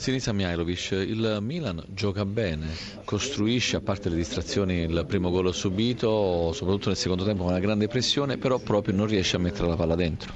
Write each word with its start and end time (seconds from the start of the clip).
Sinisa 0.00 0.32
Mihailovic, 0.32 0.92
il 0.92 1.40
Milan 1.42 1.84
gioca 1.88 2.24
bene, 2.24 2.68
costruisce, 3.04 3.76
a 3.76 3.82
parte 3.82 4.08
le 4.08 4.16
distrazioni, 4.16 4.76
il 4.76 5.04
primo 5.06 5.28
gol 5.28 5.52
subito, 5.52 6.52
soprattutto 6.54 6.88
nel 6.88 6.96
secondo 6.96 7.22
tempo 7.22 7.42
con 7.42 7.52
una 7.52 7.60
grande 7.60 7.86
pressione, 7.86 8.38
però 8.38 8.58
proprio 8.58 8.94
non 8.94 9.06
riesce 9.06 9.36
a 9.36 9.38
mettere 9.40 9.68
la 9.68 9.76
palla 9.76 9.96
dentro. 9.96 10.32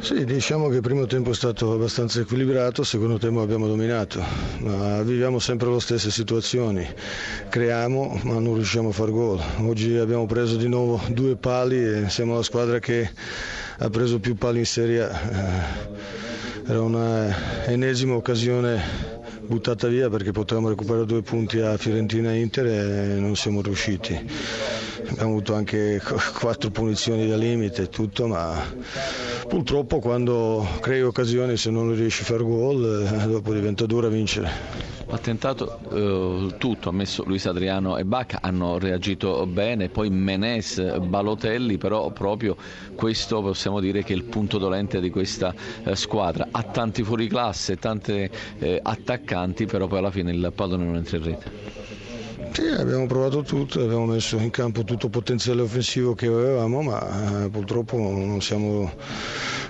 Sì, 0.00 0.24
diciamo 0.24 0.68
che 0.68 0.74
il 0.74 0.80
primo 0.80 1.06
tempo 1.06 1.30
è 1.30 1.34
stato 1.34 1.74
abbastanza 1.74 2.18
equilibrato, 2.18 2.80
il 2.80 2.88
secondo 2.88 3.18
tempo 3.18 3.40
abbiamo 3.40 3.68
dominato, 3.68 4.20
ma 4.58 5.00
viviamo 5.02 5.38
sempre 5.38 5.70
le 5.70 5.78
stesse 5.78 6.10
situazioni, 6.10 6.84
creiamo 7.50 8.18
ma 8.24 8.40
non 8.40 8.54
riusciamo 8.54 8.88
a 8.88 8.92
far 8.92 9.12
gol. 9.12 9.40
Oggi 9.60 9.94
abbiamo 9.96 10.26
preso 10.26 10.56
di 10.56 10.66
nuovo 10.66 11.00
due 11.10 11.36
pali 11.36 11.76
e 11.76 12.08
siamo 12.08 12.34
la 12.34 12.42
squadra 12.42 12.80
che 12.80 13.08
ha 13.78 13.88
preso 13.90 14.18
più 14.18 14.34
pali 14.34 14.58
in 14.58 14.66
Serie 14.66 15.02
A. 15.02 16.21
Era 16.64 16.80
un'ennesima 16.80 18.14
occasione 18.14 18.80
buttata 19.46 19.88
via 19.88 20.08
perché 20.08 20.30
potevamo 20.30 20.68
recuperare 20.68 21.04
due 21.06 21.20
punti 21.22 21.58
a 21.58 21.76
Fiorentina 21.76 22.32
e 22.32 22.40
Inter 22.40 22.66
e 22.66 23.04
non 23.18 23.34
siamo 23.34 23.60
riusciti. 23.62 24.14
Abbiamo 25.08 25.30
avuto 25.30 25.54
anche 25.54 26.00
quattro 26.38 26.70
punizioni 26.70 27.28
da 27.28 27.36
limite 27.36 27.82
e 27.82 27.88
tutto, 27.88 28.28
ma 28.28 28.62
purtroppo 29.48 29.98
quando 29.98 30.66
crei 30.80 31.02
occasioni 31.02 31.56
se 31.56 31.70
non 31.70 31.94
riesci 31.94 32.22
a 32.22 32.26
fare 32.26 32.42
gol 32.44 33.06
eh, 33.12 33.26
dopo 33.26 33.52
diventa 33.52 33.84
dura 33.84 34.08
vincere. 34.08 34.50
Ha 35.12 35.18
tentato 35.18 35.78
eh, 35.92 36.56
tutto, 36.56 36.88
ha 36.88 36.92
messo 36.92 37.22
Luis 37.26 37.44
Adriano 37.44 37.98
e 37.98 38.04
Bacca, 38.06 38.38
hanno 38.40 38.78
reagito 38.78 39.44
bene, 39.44 39.90
poi 39.90 40.08
Menes, 40.08 40.82
Balotelli, 41.00 41.76
però 41.76 42.08
proprio 42.12 42.56
questo 42.94 43.42
possiamo 43.42 43.78
dire 43.78 44.02
che 44.04 44.14
è 44.14 44.16
il 44.16 44.24
punto 44.24 44.56
dolente 44.56 45.02
di 45.02 45.10
questa 45.10 45.54
eh, 45.84 45.94
squadra. 45.96 46.48
Ha 46.50 46.62
tanti 46.62 47.02
fuoriclasse, 47.02 47.76
tanti 47.76 48.30
eh, 48.58 48.80
attaccanti, 48.82 49.66
però 49.66 49.86
poi 49.86 49.98
alla 49.98 50.10
fine 50.10 50.32
il 50.32 50.50
pallone 50.54 50.84
non 50.86 50.96
entra 50.96 51.18
in 51.18 51.24
rete. 51.24 51.81
Sì, 52.52 52.66
abbiamo 52.66 53.06
provato 53.06 53.42
tutto, 53.42 53.80
abbiamo 53.80 54.04
messo 54.04 54.36
in 54.36 54.50
campo 54.50 54.84
tutto 54.84 55.06
il 55.06 55.10
potenziale 55.10 55.62
offensivo 55.62 56.14
che 56.14 56.26
avevamo, 56.26 56.82
ma 56.82 57.44
eh, 57.44 57.48
purtroppo 57.48 57.96
non 57.96 58.42
siamo, 58.42 58.92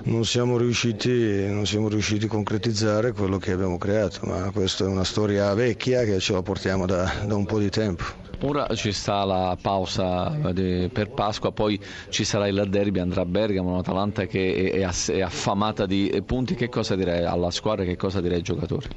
non, 0.02 0.24
siamo 0.24 0.58
riusciti, 0.58 1.46
non 1.46 1.64
siamo, 1.64 1.88
riusciti, 1.88 2.24
a 2.24 2.28
concretizzare 2.28 3.12
quello 3.12 3.38
che 3.38 3.52
abbiamo 3.52 3.78
creato, 3.78 4.26
ma 4.26 4.50
questa 4.50 4.84
è 4.84 4.88
una 4.88 5.04
storia 5.04 5.54
vecchia 5.54 6.02
che 6.02 6.18
ce 6.18 6.32
la 6.32 6.42
portiamo 6.42 6.84
da, 6.84 7.08
da 7.24 7.36
un 7.36 7.46
po' 7.46 7.60
di 7.60 7.70
tempo. 7.70 8.02
Ora 8.40 8.66
ci 8.74 8.90
sta 8.90 9.24
la 9.24 9.56
pausa 9.62 10.36
di, 10.52 10.90
per 10.92 11.10
Pasqua, 11.10 11.52
poi 11.52 11.80
ci 12.08 12.24
sarà 12.24 12.48
il 12.48 12.66
derby, 12.68 12.98
andrà 12.98 13.20
a 13.20 13.26
Bergamo, 13.26 13.74
un'Atalanta 13.74 14.26
che 14.26 14.72
è, 14.72 15.20
affamata 15.20 15.86
di 15.86 16.20
punti. 16.26 16.56
Che 16.56 16.68
cosa 16.68 16.96
direi 16.96 17.24
alla 17.24 17.52
squadra 17.52 17.84
che 17.84 17.94
cosa 17.94 18.20
direi 18.20 18.38
ai 18.38 18.42
giocatori? 18.42 18.88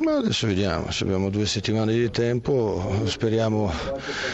Ma 0.00 0.16
adesso 0.16 0.46
vediamo, 0.46 0.86
abbiamo 1.02 1.28
due 1.28 1.44
settimane 1.44 1.92
di 1.92 2.10
tempo, 2.10 3.02
speriamo 3.04 3.70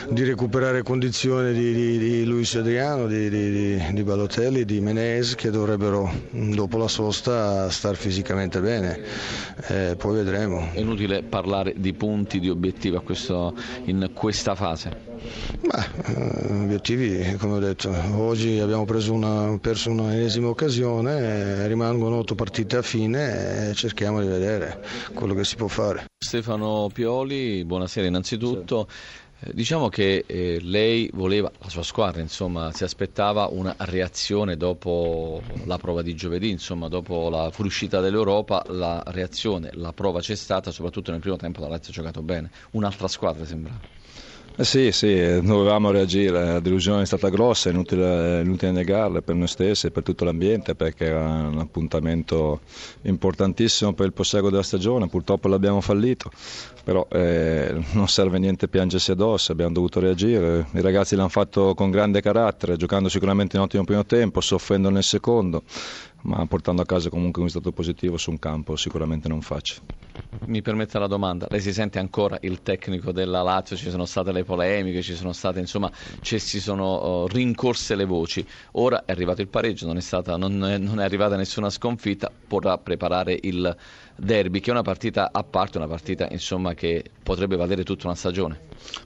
di 0.08 0.23
recuperare 0.23 0.84
condizioni 0.84 1.53
di, 1.53 1.75
di, 1.75 1.98
di 1.98 2.25
Luis 2.25 2.55
Adriano, 2.55 3.08
di, 3.08 3.28
di, 3.28 3.84
di 3.92 4.03
Balotelli, 4.05 4.64
di 4.64 4.81
Menez 4.81 5.34
che 5.34 5.50
dovrebbero 5.50 6.08
dopo 6.31 6.78
la 6.78 6.86
sosta 6.86 7.69
star 7.69 7.97
fisicamente 7.97 8.61
bene, 8.61 9.00
eh, 9.67 9.97
poi 9.98 10.14
vedremo. 10.14 10.69
È 10.73 10.78
inutile 10.78 11.25
parlare 11.25 11.75
di 11.77 11.92
punti, 11.95 12.39
di 12.39 12.48
obiettivi 12.48 12.98
questo, 12.98 13.53
in 13.86 14.11
questa 14.14 14.55
fase? 14.55 15.16
Ma, 15.62 15.84
eh, 16.05 16.53
obiettivi, 16.53 17.36
come 17.36 17.55
ho 17.55 17.59
detto, 17.59 17.91
oggi 18.17 18.59
abbiamo 18.59 18.84
una, 19.09 19.58
perso 19.58 19.91
un'ennesima 19.91 20.48
occasione, 20.48 21.67
rimangono 21.67 22.17
otto 22.17 22.34
partite 22.34 22.77
a 22.77 22.83
fine 22.83 23.70
e 23.70 23.75
cerchiamo 23.75 24.20
di 24.20 24.27
vedere 24.27 24.83
quello 25.14 25.34
che 25.34 25.45
si 25.45 25.56
può 25.56 25.69
fare. 25.69 26.05
Stefano 26.19 26.91
Pioli, 26.92 27.64
buonasera 27.64 28.06
innanzitutto. 28.06 28.89
Eh, 29.41 29.53
diciamo 29.55 29.89
che 29.89 30.25
eh, 30.27 30.58
lei 30.62 31.11
voleva, 31.12 31.51
la 31.58 31.69
sua 31.69 31.83
squadra 31.83 32.20
insomma, 32.20 32.73
si 32.73 32.85
aspettava 32.85 33.48
una 33.51 33.74
reazione 33.79 34.57
dopo 34.57 35.42
la 35.64 35.79
prova 35.79 36.02
di 36.02 36.14
giovedì, 36.14 36.51
insomma, 36.51 36.89
dopo 36.89 37.29
la 37.30 37.51
fuoriuscita 37.51 38.01
dell'Europa, 38.01 38.64
la 38.68 39.02
reazione, 39.07 39.70
la 39.73 39.92
prova 39.92 40.20
c'è 40.20 40.35
stata, 40.35 40.70
soprattutto 40.70 41.11
nel 41.11 41.20
primo 41.20 41.36
tempo 41.36 41.61
la 41.61 41.68
Lazio 41.68 41.91
ha 41.91 41.95
giocato 41.95 42.23
bene, 42.23 42.51
un'altra 42.73 43.08
squadra 43.08 43.45
sembra. 43.45 43.79
Eh 44.58 44.64
sì, 44.64 44.90
sì, 44.90 45.14
dovevamo 45.42 45.90
reagire, 45.90 46.30
la 46.30 46.61
delusione 46.61 47.02
è 47.02 47.05
stata 47.05 47.28
grossa, 47.28 47.68
è 47.68 47.72
inutile, 47.72 48.40
inutile 48.40 48.72
negarla 48.72 49.20
per 49.20 49.34
noi 49.34 49.48
stessi 49.48 49.89
e 49.89 49.90
per 49.90 50.02
tutto 50.02 50.24
l'ambiente 50.24 50.74
perché 50.74 51.05
era 51.05 51.46
un 51.46 51.58
appuntamento 51.58 52.61
importantissimo 53.02 53.92
per 53.92 54.06
il 54.06 54.14
proseguo 54.14 54.48
della 54.48 54.62
stagione, 54.62 55.08
purtroppo 55.08 55.48
l'abbiamo 55.48 55.83
fallito, 55.83 56.30
però 56.83 57.06
eh, 57.11 57.84
non 57.92 58.08
serve 58.08 58.39
niente 58.39 58.67
piangersi 58.67 59.11
addosso, 59.11 59.52
abbiamo 59.52 59.74
dovuto 59.74 60.00
reagire, 60.00 60.67
i 60.73 60.80
ragazzi 60.80 61.17
l'hanno 61.17 61.28
fatto 61.28 61.74
con 61.74 61.90
grande 61.90 62.23
carattere, 62.23 62.77
giocando 62.77 63.11
sicuramente 63.11 63.56
in 63.56 63.62
ottimo 63.62 63.84
primo 63.84 64.06
tempo, 64.06 64.40
soffrendo 64.40 64.88
nel 64.88 65.05
secondo, 65.05 65.64
ma 66.23 66.46
portando 66.46 66.80
a 66.80 66.86
casa 66.86 67.11
comunque 67.11 67.40
un 67.42 67.48
risultato 67.48 67.74
positivo 67.74 68.17
su 68.17 68.30
un 68.30 68.38
campo 68.38 68.74
sicuramente 68.77 69.28
non 69.28 69.42
facile. 69.42 70.05
Mi 70.45 70.63
permette 70.63 70.98
la 70.98 71.07
domanda, 71.08 71.47
lei 71.51 71.61
si 71.61 71.73
sente 71.73 71.98
ancora 71.98 72.39
il 72.42 72.63
tecnico 72.63 73.11
della 73.11 73.42
Lazio, 73.42 73.74
ci 73.77 73.91
sono 73.91 74.05
state 74.05 74.30
le 74.30 74.45
polemiche, 74.45 75.02
ci 75.02 75.14
sono 75.17 75.33
state 75.33 75.58
insomma, 75.58 75.91
ci 76.20 76.39
si 76.39 76.61
sono 76.61 77.23
uh, 77.23 77.27
rincorse 77.27 77.97
le 77.97 78.05
voci, 78.05 78.47
ora 78.73 79.05
è 79.05 79.13
arrivato 79.13 79.41
il 79.41 79.48
pareggio, 79.48 79.86
non 79.86 79.97
è, 79.97 80.01
stata, 80.01 80.36
non 80.36 80.64
è, 80.64 80.79
non 80.79 81.01
è 81.01 81.05
arrivata 81.05 81.36
nessuna 81.36 81.69
sconfitta, 81.70 82.30
potrà 82.47 82.79
preparare 82.79 83.36
il 83.42 83.77
derby 84.17 84.61
che 84.61 84.71
è 84.71 84.73
una 84.73 84.83
partita 84.83 85.31
a 85.33 85.45
parte, 85.45 85.77
una 85.79 85.87
partita 85.87 86.27
insomma, 86.31 86.75
che 86.75 87.05
potrebbe 87.23 87.57
valere 87.57 87.85
tutta 87.85 88.07
una 88.07 88.17
stagione. 88.17 88.61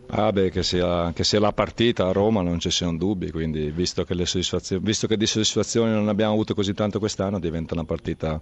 Ah 0.09 0.31
beh, 0.33 0.51
che 0.51 0.63
sia, 0.63 1.13
che 1.13 1.25
sia, 1.25 1.41
la 1.41 1.53
partita 1.53 2.07
a 2.07 2.13
Roma 2.13 2.43
non 2.43 2.59
ci 2.59 2.71
siano 2.71 2.97
dubbi, 2.97 3.31
quindi 3.31 3.71
visto 3.71 4.05
che, 4.05 4.15
visto 4.81 5.07
che 5.07 5.17
di 5.17 5.27
soddisfazioni 5.27 5.91
non 5.93 6.09
abbiamo 6.09 6.33
avuto 6.33 6.55
così 6.55 6.75
tanto 6.75 6.99
quest'anno 6.99 7.39
diventa 7.39 7.75
una 7.75 7.85
partita 7.85 8.41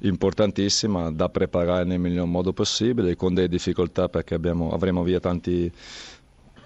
importantissima 0.00 1.10
da 1.10 1.28
preparare 1.28 1.84
nel 1.84 1.98
miglior 2.00 2.26
modo 2.26 2.52
possibile, 2.52 3.16
con 3.16 3.34
delle 3.34 3.48
difficoltà 3.48 4.08
perché 4.08 4.34
abbiamo, 4.34 4.70
avremo 4.70 5.02
via 5.02 5.20
tanti, 5.20 5.70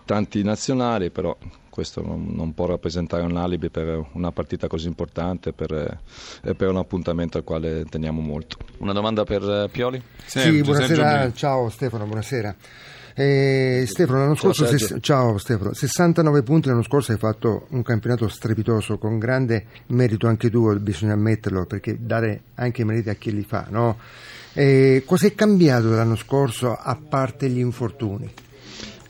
tanti 0.05 0.43
nazionali, 0.43 1.11
però 1.11 1.37
questo 1.73 2.03
non, 2.05 2.53
può 2.55 2.67
rappresentare 2.67 3.23
un 3.23 3.39
alibi 3.39 3.71
per 3.71 4.05
una 4.13 4.31
partita 4.31 4.67
così 4.67 4.89
importante 4.89 5.55
per, 5.55 6.01
e 6.43 6.55
per 6.55 6.69
un 6.69 6.77
appuntamento 6.77 7.39
al 7.39 7.45
quale 7.45 7.87
teniamo 7.87 8.21
molto. 8.21 8.59
Una 8.79 8.93
domanda 8.93 9.25
per 9.25 9.43
eh, 9.43 9.69
Pioli? 9.71 10.01
Sì, 10.27 10.41
sì 10.41 10.61
buonasera, 10.61 11.33
ciao 11.33 11.71
Stefano, 11.71 12.05
buonasera. 12.05 12.55
Eh, 13.15 13.85
Stefano, 13.87 14.19
l'anno 14.19 14.35
scorso, 14.35 14.67
ciao, 14.67 14.77
ses- 14.77 14.97
ciao 15.01 15.39
Stefano, 15.39 15.73
69 15.73 16.43
punti 16.43 16.69
l'anno 16.69 16.83
scorso 16.83 17.13
hai 17.13 17.19
fatto 17.19 17.67
un 17.71 17.83
campionato 17.83 18.29
strepitoso 18.29 18.99
con 18.99 19.19
grande 19.19 19.65
merito 19.87 20.27
anche 20.27 20.51
tu, 20.51 20.79
bisogna 20.79 21.15
ammetterlo, 21.15 21.65
perché 21.65 21.97
dare 21.99 22.43
anche 22.57 22.85
meriti 22.85 23.09
a 23.09 23.15
chi 23.15 23.33
li 23.33 23.45
fa, 23.45 23.67
no? 23.71 23.99
Eh, 24.53 25.05
cos'è 25.07 25.35
cambiato 25.35 25.89
l'anno 25.89 26.17
scorso 26.17 26.75
a 26.75 26.95
parte 26.97 27.49
gli 27.49 27.61
infortuni? 27.61 28.31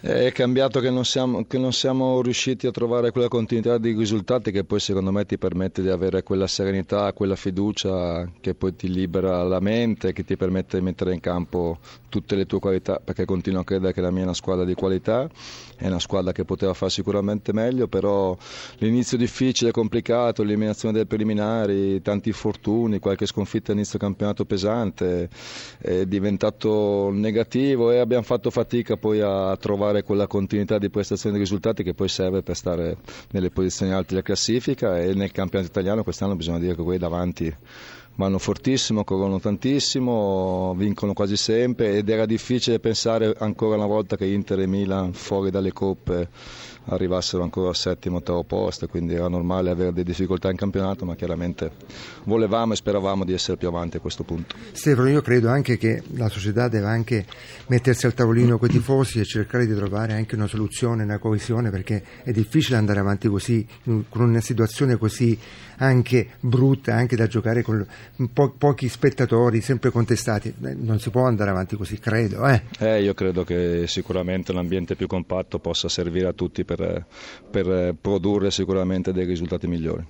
È 0.04 0.32
cambiato 0.32 0.80
che 0.80 0.90
non, 0.90 1.04
siamo, 1.04 1.44
che 1.46 1.58
non, 1.58 1.72
siamo, 1.72 2.22
riusciti 2.22 2.66
a 2.66 2.72
trovare 2.72 3.12
quella 3.12 3.28
continuità 3.28 3.78
di 3.78 3.92
risultati 3.92 4.50
che 4.50 4.64
poi 4.64 4.80
secondo 4.80 5.12
me 5.12 5.24
ti 5.24 5.38
permette 5.38 5.80
di 5.80 5.90
avere 5.90 6.24
quella 6.24 6.48
serenità, 6.48 7.12
quella 7.12 7.36
fiducia 7.36 8.28
che 8.40 8.54
poi 8.54 8.74
ti 8.74 8.88
libera 8.88 9.44
la 9.44 9.60
mente, 9.60 10.12
che 10.12 10.24
ti 10.24 10.36
permette 10.36 10.78
di 10.78 10.82
mettere 10.82 11.14
in 11.14 11.20
campo 11.20 11.78
tutte 12.08 12.34
le 12.34 12.46
tue 12.46 12.58
qualità, 12.58 13.00
perché 13.02 13.24
continuo 13.24 13.60
a 13.60 13.64
credere 13.64 13.92
che 13.92 14.00
la 14.00 14.10
mia 14.10 14.22
è 14.22 14.24
una 14.24 14.34
squadra 14.34 14.64
di 14.64 14.74
qualità, 14.74 15.30
è 15.76 15.86
una 15.86 16.00
squadra 16.00 16.32
che 16.32 16.44
poteva 16.44 16.74
fare 16.74 16.90
sicuramente 16.90 17.52
meglio, 17.52 17.86
però 17.86 18.36
l'inizio 18.78 19.16
difficile, 19.16 19.70
complicato, 19.70 20.42
l'eliminazione 20.42 20.94
dei 20.94 21.06
preliminari, 21.06 22.02
tanti 22.02 22.28
infortuni, 22.30 22.98
qualche 22.98 23.26
sconfitta 23.26 23.70
all'inizio 23.70 24.00
campionato 24.00 24.44
pesante, 24.44 25.28
è 25.78 26.06
diventato 26.06 27.10
negativo 27.12 27.92
e 27.92 27.98
abbiamo 27.98 28.24
fatto 28.24 28.50
fatica 28.50 28.96
poi 28.96 29.20
a 29.20 29.56
trovare 29.56 29.91
trovare 29.92 30.02
quella 30.02 30.26
continuità 30.26 30.78
di 30.78 30.88
prestazioni 30.88 31.36
e 31.36 31.38
risultati 31.40 31.82
che 31.82 31.92
poi 31.94 32.08
serve 32.08 32.42
per 32.42 32.56
stare 32.56 32.96
nelle 33.32 33.50
posizioni 33.50 33.92
alte 33.92 34.08
della 34.10 34.22
classifica 34.22 34.98
e 34.98 35.12
nel 35.14 35.30
campionato 35.32 35.70
italiano 35.70 36.02
quest'anno 36.02 36.34
bisogna 36.34 36.58
dire 36.58 36.74
che 36.74 36.82
quelli 36.82 36.98
davanti 36.98 37.54
vanno 38.14 38.38
fortissimo, 38.38 39.04
corrono 39.04 39.40
tantissimo, 39.40 40.74
vincono 40.76 41.12
quasi 41.14 41.36
sempre 41.36 41.96
ed 41.96 42.08
era 42.08 42.26
difficile 42.26 42.78
pensare 42.78 43.34
ancora 43.38 43.76
una 43.76 43.86
volta 43.86 44.16
che 44.16 44.26
Inter 44.26 44.60
e 44.60 44.66
Milan 44.66 45.12
fuori 45.12 45.50
dalle 45.50 45.72
coppe 45.72 46.28
arrivassero 46.86 47.42
ancora 47.42 47.68
al 47.68 47.76
settimo 47.76 48.18
ottavo 48.18 48.42
posto, 48.44 48.88
quindi 48.88 49.14
era 49.14 49.28
normale 49.28 49.70
avere 49.70 49.92
delle 49.92 50.04
difficoltà 50.04 50.50
in 50.50 50.56
campionato, 50.56 51.04
ma 51.04 51.14
chiaramente 51.14 51.70
volevamo 52.24 52.72
e 52.72 52.76
speravamo 52.76 53.24
di 53.24 53.32
essere 53.32 53.56
più 53.56 53.68
avanti 53.68 53.96
a 53.96 54.00
questo 54.00 54.24
punto. 54.24 54.56
Stefano, 54.72 55.08
io 55.08 55.22
credo 55.22 55.48
anche 55.48 55.76
che 55.76 56.02
la 56.14 56.28
società 56.28 56.68
deve 56.68 56.86
anche 56.86 57.26
mettersi 57.68 58.06
al 58.06 58.14
tavolino 58.14 58.58
con 58.58 58.68
i 58.68 58.72
tifosi 58.72 59.20
e 59.20 59.24
cercare 59.24 59.66
di 59.66 59.74
trovare 59.74 60.14
anche 60.14 60.34
una 60.34 60.46
soluzione, 60.46 61.04
una 61.04 61.18
coesione, 61.18 61.70
perché 61.70 62.02
è 62.22 62.32
difficile 62.32 62.76
andare 62.76 63.00
avanti 63.00 63.28
così, 63.28 63.66
con 63.84 64.28
una 64.28 64.40
situazione 64.40 64.96
così 64.96 65.38
anche 65.82 66.28
brutta, 66.40 66.94
anche 66.94 67.16
da 67.16 67.26
giocare 67.26 67.62
con 67.62 67.84
po- 68.32 68.54
pochi 68.56 68.88
spettatori, 68.88 69.60
sempre 69.60 69.90
contestati. 69.90 70.54
Non 70.58 71.00
si 71.00 71.10
può 71.10 71.24
andare 71.26 71.50
avanti 71.50 71.76
così, 71.76 71.98
credo. 71.98 72.46
Eh. 72.48 72.62
Eh, 72.78 73.02
io 73.02 73.14
credo 73.14 73.42
che 73.44 73.86
sicuramente 73.86 74.52
un 74.52 74.58
ambiente 74.58 74.94
più 74.94 75.06
compatto 75.06 75.58
possa 75.58 75.88
servire 75.88 76.28
a 76.28 76.32
tutti 76.32 76.64
per, 76.74 77.06
per 77.50 77.94
produrre 78.00 78.50
sicuramente 78.50 79.12
dei 79.12 79.24
risultati 79.24 79.66
migliori. 79.66 80.04